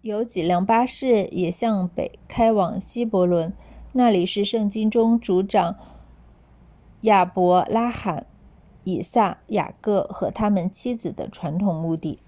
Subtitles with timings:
[0.00, 3.56] 有几辆巴士也向北开往希伯伦
[3.92, 5.76] 那里是圣经中的族长
[7.00, 8.28] 亚伯拉罕
[8.84, 12.20] 以撒雅各和他们妻子的传统墓地